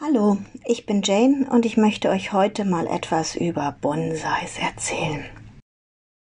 [0.00, 5.24] Hallo, ich bin Jane und ich möchte euch heute mal etwas über Bonsais erzählen.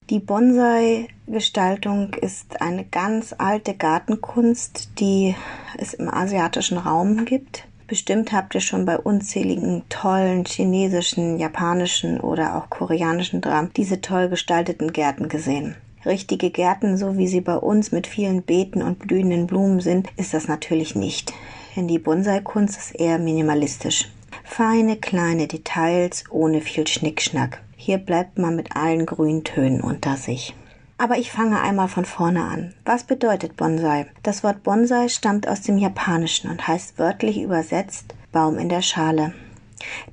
[0.10, 5.36] Die Bonsai-Gestaltung ist eine ganz alte Gartenkunst, die
[5.78, 7.68] es im asiatischen Raum gibt.
[7.88, 14.30] Bestimmt habt ihr schon bei unzähligen tollen chinesischen, japanischen oder auch koreanischen Dramen diese toll
[14.30, 15.76] gestalteten Gärten gesehen.
[16.06, 20.34] Richtige Gärten, so wie sie bei uns mit vielen Beeten und blühenden Blumen sind, ist
[20.34, 21.34] das natürlich nicht
[21.76, 24.10] denn die Bonsai-Kunst ist eher minimalistisch.
[24.44, 27.62] Feine kleine Details ohne viel Schnickschnack.
[27.76, 30.56] Hier bleibt man mit allen Grüntönen unter sich.
[30.98, 32.74] Aber ich fange einmal von vorne an.
[32.86, 34.08] Was bedeutet Bonsai?
[34.24, 39.34] Das Wort Bonsai stammt aus dem Japanischen und heißt wörtlich übersetzt Baum in der Schale.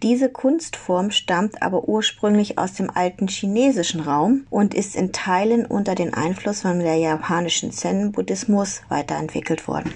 [0.03, 5.95] Diese Kunstform stammt aber ursprünglich aus dem alten chinesischen Raum und ist in Teilen unter
[5.95, 9.93] den Einfluss von der japanischen Zen-Buddhismus weiterentwickelt worden.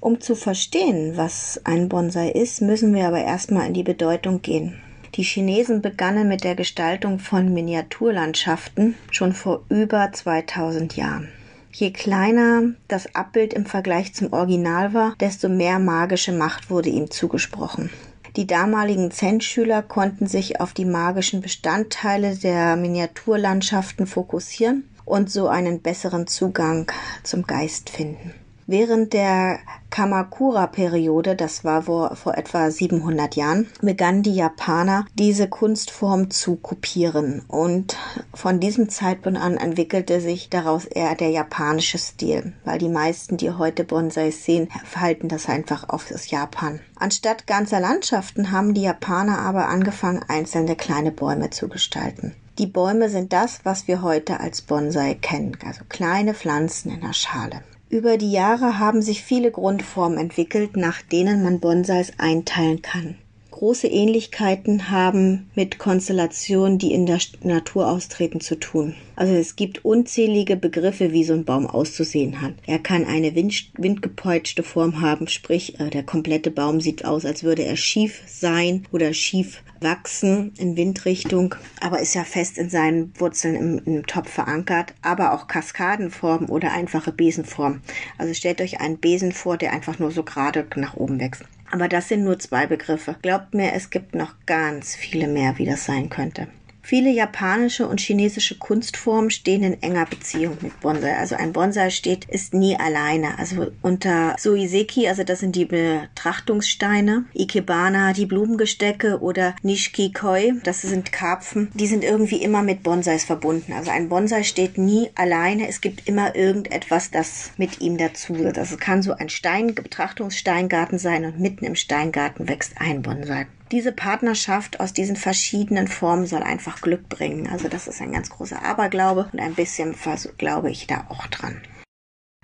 [0.00, 4.80] Um zu verstehen, was ein Bonsai ist, müssen wir aber erstmal in die Bedeutung gehen.
[5.14, 11.28] Die Chinesen begannen mit der Gestaltung von Miniaturlandschaften schon vor über 2000 Jahren.
[11.70, 17.10] Je kleiner das Abbild im Vergleich zum Original war, desto mehr magische Macht wurde ihm
[17.10, 17.90] zugesprochen.
[18.36, 25.82] Die damaligen Zen-Schüler konnten sich auf die magischen Bestandteile der Miniaturlandschaften fokussieren und so einen
[25.82, 26.90] besseren Zugang
[27.22, 28.32] zum Geist finden.
[28.66, 29.58] Während der
[29.90, 37.42] Kamakura-Periode, das war vor, vor etwa 700 Jahren, begannen die Japaner diese Kunstform zu kopieren
[37.48, 37.96] und
[38.32, 43.50] von diesem Zeitpunkt an entwickelte sich daraus eher der japanische Stil, weil die meisten, die
[43.50, 46.80] heute Bonsais sehen, verhalten das einfach auf das Japan.
[46.96, 52.34] Anstatt ganzer Landschaften haben die Japaner aber angefangen, einzelne kleine Bäume zu gestalten.
[52.58, 57.14] Die Bäume sind das, was wir heute als Bonsai kennen, also kleine Pflanzen in der
[57.14, 57.62] Schale.
[57.92, 63.16] Über die Jahre haben sich viele Grundformen entwickelt, nach denen man Bonsais einteilen kann.
[63.52, 68.94] Große Ähnlichkeiten haben mit Konstellationen, die in der Natur austreten, zu tun.
[69.14, 72.54] Also es gibt unzählige Begriffe, wie so ein Baum auszusehen hat.
[72.66, 77.44] Er kann eine wind windgepeitschte Form haben, sprich äh, der komplette Baum sieht aus, als
[77.44, 83.12] würde er schief sein oder schief wachsen in Windrichtung, aber ist ja fest in seinen
[83.20, 87.82] Wurzeln im, im Topf verankert, aber auch Kaskadenformen oder einfache Besenformen.
[88.16, 91.44] Also stellt euch einen Besen vor, der einfach nur so gerade nach oben wächst.
[91.72, 93.16] Aber das sind nur zwei Begriffe.
[93.22, 96.48] Glaubt mir, es gibt noch ganz viele mehr, wie das sein könnte.
[96.92, 101.16] Viele japanische und chinesische Kunstformen stehen in enger Beziehung mit Bonsai.
[101.16, 103.38] Also ein Bonsai steht, ist nie alleine.
[103.38, 111.12] Also unter Suiseki, also das sind die Betrachtungssteine, Ikebana, die Blumengestecke oder Nishikoi, das sind
[111.12, 113.72] Karpfen, die sind irgendwie immer mit Bonsais verbunden.
[113.72, 115.68] Also ein Bonsai steht nie alleine.
[115.68, 118.58] Es gibt immer irgendetwas, das mit ihm dazu wird.
[118.58, 123.46] Also es kann so ein Stein, Betrachtungssteingarten sein und mitten im Steingarten wächst ein Bonsai
[123.72, 127.48] diese Partnerschaft aus diesen verschiedenen Formen soll einfach Glück bringen.
[127.50, 129.96] Also das ist ein ganz großer Aberglaube und ein bisschen
[130.38, 131.62] glaube ich da auch dran.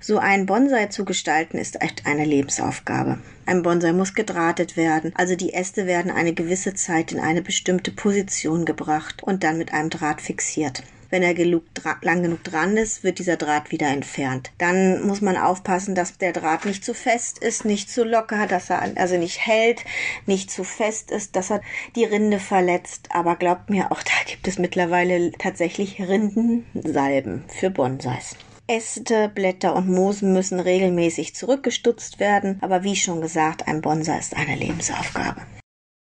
[0.01, 3.19] So einen Bonsai zu gestalten ist echt eine Lebensaufgabe.
[3.47, 7.91] Ein Bonsai muss gedrahtet werden, also die Äste werden eine gewisse Zeit in eine bestimmte
[7.91, 10.85] Position gebracht und dann mit einem Draht fixiert.
[11.11, 11.65] Wenn er genug
[12.03, 14.53] lang genug dran ist, wird dieser Draht wieder entfernt.
[14.59, 18.71] Dann muss man aufpassen, dass der Draht nicht zu fest ist, nicht zu locker, dass
[18.71, 19.85] er also nicht hält,
[20.27, 21.63] nicht zu fest ist, dass er
[21.97, 23.09] die Rinde verletzt.
[23.11, 28.37] Aber glaubt mir, auch da gibt es mittlerweile tatsächlich Rindensalben für Bonsais.
[28.67, 34.37] Äste, Blätter und Moosen müssen regelmäßig zurückgestutzt werden, aber wie schon gesagt, ein Bonsai ist
[34.37, 35.41] eine Lebensaufgabe.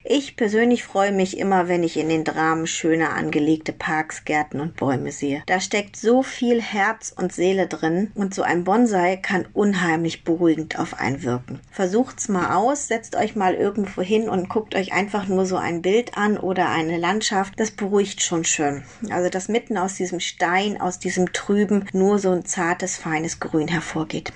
[0.05, 4.75] Ich persönlich freue mich immer, wenn ich in den Dramen schöne angelegte Parks, Gärten und
[4.75, 5.45] Bäume sehe.
[5.47, 10.77] Da steckt so viel Herz und Seele drin und so ein Bonsai kann unheimlich beruhigend
[10.79, 11.61] auf einen wirken.
[11.71, 15.83] Versucht's mal aus, setzt euch mal irgendwo hin und guckt euch einfach nur so ein
[15.83, 17.55] Bild an oder eine Landschaft.
[17.61, 18.83] Das beruhigt schon schön.
[19.09, 23.69] Also, dass mitten aus diesem Stein, aus diesem Trüben nur so ein zartes, feines Grün
[23.69, 24.33] hervorgeht.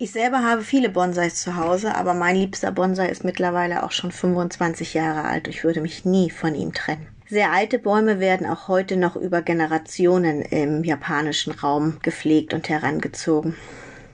[0.00, 4.12] Ich selber habe viele Bonsais zu Hause, aber mein liebster Bonsai ist mittlerweile auch schon
[4.12, 5.48] 25 Jahre alt.
[5.48, 7.08] Ich würde mich nie von ihm trennen.
[7.28, 13.56] Sehr alte Bäume werden auch heute noch über Generationen im japanischen Raum gepflegt und herangezogen.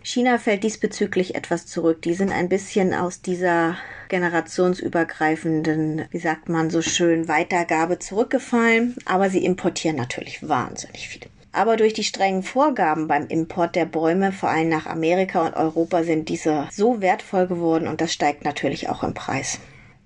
[0.02, 2.00] China fällt diesbezüglich etwas zurück.
[2.00, 3.76] Die sind ein bisschen aus dieser
[4.08, 11.28] generationsübergreifenden, wie sagt man so schön, Weitergabe zurückgefallen, aber sie importieren natürlich wahnsinnig viel.
[11.54, 16.02] Aber durch die strengen Vorgaben beim Import der Bäume, vor allem nach Amerika und Europa,
[16.02, 19.60] sind diese so wertvoll geworden und das steigt natürlich auch im Preis.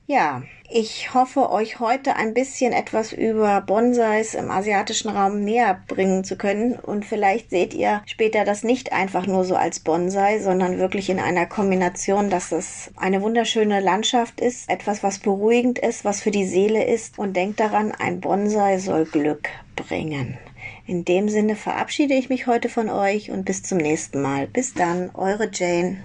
[0.06, 6.25] Ja, ich hoffe, euch heute ein bisschen etwas über Bonsais im asiatischen Raum näher bringen
[6.25, 6.75] zu können.
[6.75, 11.21] Und vielleicht seht ihr später das nicht einfach nur so als Bonsai, sondern wirklich in
[11.21, 16.47] einer Kombination, dass es eine wunderschöne Landschaft ist, etwas, was beruhigend ist, was für die
[16.47, 17.19] Seele ist.
[17.19, 20.39] Und denkt daran, ein Bonsai soll Glück bringen.
[20.88, 24.46] In dem Sinne verabschiede ich mich heute von euch und bis zum nächsten Mal.
[24.46, 25.99] Bis dann, eure Jane.